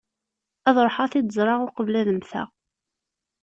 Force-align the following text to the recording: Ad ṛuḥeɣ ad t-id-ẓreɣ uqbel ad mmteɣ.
Ad 0.67 0.77
ṛuḥeɣ 0.85 1.03
ad 1.05 1.11
t-id-ẓreɣ 1.11 1.59
uqbel 1.67 1.95
ad 2.01 2.07
mmteɣ. 2.11 2.47